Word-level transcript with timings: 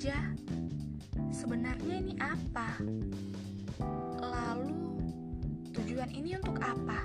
aja. 0.00 0.32
Sebenarnya 1.28 2.00
ini 2.00 2.16
apa? 2.16 2.72
Lalu, 4.16 4.96
tujuan 5.76 6.08
ini 6.16 6.40
untuk 6.40 6.56
apa? 6.56 7.04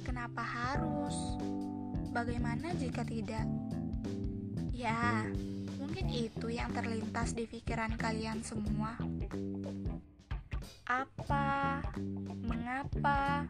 Kenapa 0.00 0.40
harus? 0.40 1.36
Bagaimana 2.08 2.72
jika 2.72 3.04
tidak? 3.04 3.44
Ya, 4.72 5.28
mungkin 5.76 6.08
itu 6.08 6.48
yang 6.48 6.72
terlintas 6.72 7.36
di 7.36 7.44
pikiran 7.44 8.00
kalian 8.00 8.40
semua. 8.40 8.96
Apa? 10.88 11.84
Mengapa? 12.48 13.44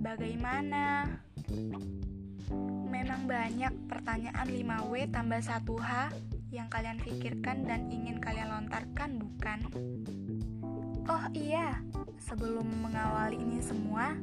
Bagaimana? 0.00 1.12
Memang 2.88 3.28
banyak 3.28 3.84
pertanyaan 3.84 4.48
5W 4.48 5.12
tambah 5.12 5.44
1H 5.44 5.92
yang 6.50 6.66
kalian 6.66 6.98
pikirkan 6.98 7.62
dan 7.62 7.86
ingin 7.94 8.18
kalian 8.18 8.50
lontarkan, 8.50 9.22
bukan? 9.22 9.58
Oh 11.06 11.24
iya, 11.30 11.78
sebelum 12.18 12.66
mengawali 12.82 13.38
ini 13.38 13.62
semua, 13.62 14.18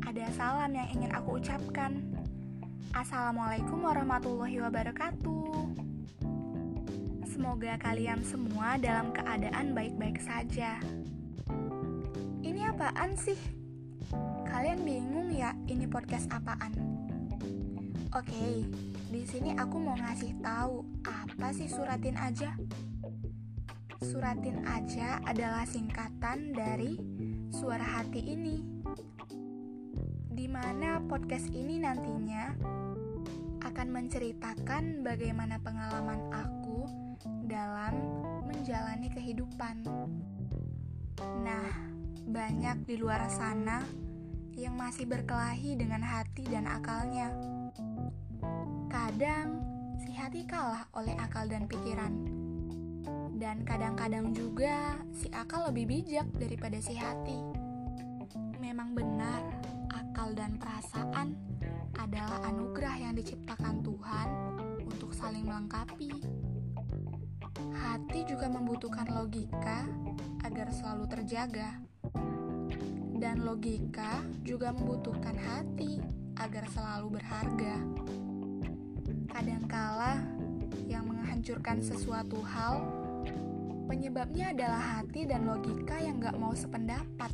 ada 0.00 0.24
salam 0.32 0.72
yang 0.72 0.88
ingin 0.96 1.12
aku 1.12 1.36
ucapkan. 1.36 2.00
Assalamualaikum 2.96 3.84
warahmatullahi 3.84 4.56
wabarakatuh. 4.64 5.68
Semoga 7.28 7.76
kalian 7.76 8.24
semua 8.24 8.80
dalam 8.80 9.12
keadaan 9.12 9.76
baik-baik 9.76 10.16
saja. 10.24 10.80
Ini 12.40 12.72
apaan 12.72 13.12
sih? 13.20 13.36
Kalian 14.48 14.80
bingung 14.80 15.28
ya 15.28 15.52
ini 15.68 15.84
podcast 15.84 16.24
apaan? 16.32 16.72
Oke, 18.16 18.64
di 19.06 19.22
sini 19.22 19.54
aku 19.54 19.78
mau 19.78 19.94
ngasih 19.94 20.34
tahu 20.42 20.82
apa 21.06 21.54
sih 21.54 21.70
suratin 21.70 22.18
aja. 22.18 22.58
Suratin 24.02 24.66
aja 24.66 25.22
adalah 25.22 25.62
singkatan 25.62 26.50
dari 26.50 26.98
suara 27.54 27.86
hati 27.86 28.34
ini. 28.34 28.58
Di 30.26 30.46
mana 30.50 31.00
podcast 31.06 31.48
ini 31.54 31.80
nantinya 31.80 32.50
akan 33.62 33.88
menceritakan 33.94 35.06
bagaimana 35.06 35.62
pengalaman 35.62 36.20
aku 36.34 36.84
dalam 37.46 37.94
menjalani 38.42 39.08
kehidupan. 39.14 39.86
Nah, 41.46 41.66
banyak 42.26 42.84
di 42.84 42.98
luar 42.98 43.22
sana 43.30 43.80
yang 44.58 44.74
masih 44.74 45.06
berkelahi 45.06 45.78
dengan 45.78 46.02
hati 46.02 46.42
dan 46.48 46.66
akalnya 46.66 47.55
Kadang 49.16 49.64
si 49.96 50.12
hati 50.12 50.44
kalah 50.44 50.92
oleh 50.92 51.16
akal 51.16 51.48
dan 51.48 51.64
pikiran. 51.64 52.12
Dan 53.32 53.64
kadang-kadang 53.64 54.36
juga 54.36 54.92
si 55.16 55.32
akal 55.32 55.72
lebih 55.72 55.88
bijak 55.88 56.28
daripada 56.36 56.76
si 56.84 56.92
hati. 57.00 57.40
Memang 58.60 58.92
benar, 58.92 59.40
akal 59.88 60.36
dan 60.36 60.60
perasaan 60.60 61.32
adalah 61.96 62.44
anugerah 62.44 63.08
yang 63.08 63.16
diciptakan 63.16 63.80
Tuhan 63.80 64.28
untuk 64.84 65.16
saling 65.16 65.48
melengkapi. 65.48 66.12
Hati 67.72 68.20
juga 68.28 68.52
membutuhkan 68.52 69.16
logika 69.16 69.88
agar 70.44 70.68
selalu 70.76 71.08
terjaga. 71.08 71.80
Dan 73.16 73.48
logika 73.48 74.20
juga 74.44 74.76
membutuhkan 74.76 75.40
hati 75.40 76.04
agar 76.36 76.68
selalu 76.68 77.16
berharga. 77.16 77.80
Kadangkala 79.36 80.16
yang 80.88 81.12
menghancurkan 81.12 81.84
sesuatu 81.84 82.40
hal, 82.40 82.80
penyebabnya 83.84 84.56
adalah 84.56 84.80
hati 84.96 85.28
dan 85.28 85.44
logika 85.44 86.00
yang 86.00 86.16
gak 86.24 86.40
mau 86.40 86.56
sependapat. 86.56 87.28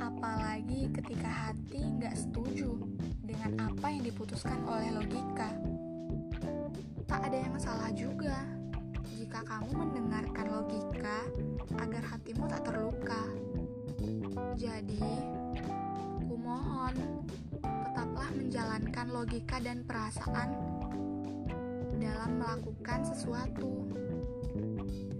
Apalagi 0.00 0.88
ketika 0.96 1.28
hati 1.28 2.00
gak 2.00 2.16
setuju 2.16 2.72
dengan 3.20 3.68
apa 3.68 4.00
yang 4.00 4.08
diputuskan 4.08 4.56
oleh 4.64 4.96
logika. 4.96 5.52
Tak 7.04 7.28
ada 7.28 7.36
yang 7.36 7.60
salah 7.60 7.92
juga 7.92 8.40
jika 9.12 9.44
kamu 9.44 9.76
mendengarkan 9.76 10.56
logika 10.56 11.20
agar 11.84 12.00
hatimu 12.00 12.48
tak 12.48 12.64
terluka. 12.64 13.28
Jadi, 14.56 15.04
kumohon 16.24 16.96
tetaplah 18.06 18.30
menjalankan 18.38 19.06
logika 19.10 19.58
dan 19.58 19.82
perasaan 19.82 20.54
dalam 21.98 22.38
melakukan 22.38 23.02
sesuatu. 23.02 23.82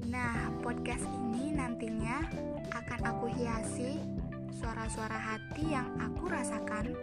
Nah, 0.06 0.54
podcast 0.62 1.02
ini 1.02 1.50
nantinya 1.50 2.22
akan 2.70 3.00
aku 3.10 3.26
hiasi 3.34 3.98
suara-suara 4.54 5.18
hati 5.18 5.74
yang 5.74 5.98
aku 5.98 6.30
rasakan 6.30 6.94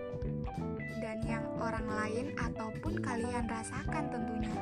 dan 1.04 1.20
yang 1.28 1.44
orang 1.60 1.84
lain 1.84 2.32
ataupun 2.40 3.04
kalian 3.04 3.44
rasakan 3.52 4.08
tentunya. 4.08 4.56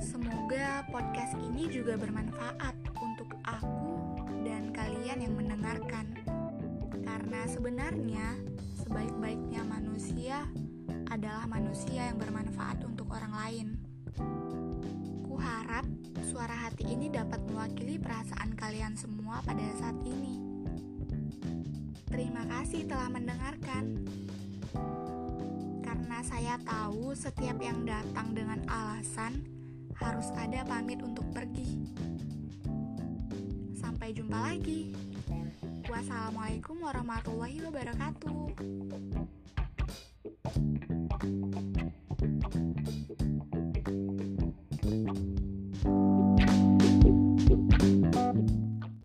Semoga 0.00 0.80
podcast 0.88 1.36
ini 1.44 1.68
juga 1.68 2.00
bermanfaat 2.00 2.72
untuk 3.04 3.36
aku 3.44 4.16
dan 4.48 4.72
kalian 4.72 5.28
yang 5.28 5.36
mendengarkan. 5.36 6.08
Karena 7.04 7.44
sebenarnya 7.44 8.40
sebaik-baiknya 8.82 9.61
adalah 11.10 11.50
manusia 11.50 12.06
yang 12.06 12.14
bermanfaat 12.14 12.78
untuk 12.86 13.10
orang 13.10 13.34
lain. 13.34 13.66
Kuharap 15.26 15.82
suara 16.22 16.54
hati 16.54 16.86
ini 16.94 17.10
dapat 17.10 17.42
mewakili 17.50 17.98
perasaan 17.98 18.54
kalian 18.54 18.94
semua 18.94 19.42
pada 19.42 19.66
saat 19.82 19.98
ini. 20.06 20.38
Terima 22.06 22.46
kasih 22.46 22.86
telah 22.86 23.10
mendengarkan. 23.10 24.06
Karena 25.82 26.18
saya 26.22 26.54
tahu 26.62 27.18
setiap 27.18 27.58
yang 27.58 27.82
datang 27.82 28.30
dengan 28.30 28.62
alasan 28.70 29.42
harus 29.98 30.30
ada 30.38 30.62
pamit 30.62 31.02
untuk 31.02 31.26
pergi. 31.34 31.82
Sampai 33.74 34.14
jumpa 34.14 34.38
lagi. 34.54 34.94
Wassalamualaikum 35.90 36.78
warahmatullahi 36.78 37.58
wabarakatuh. 37.66 38.54